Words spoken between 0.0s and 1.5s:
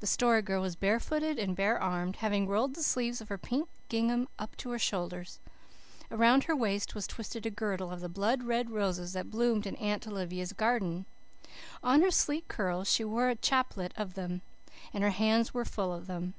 The Story Girl was barefooted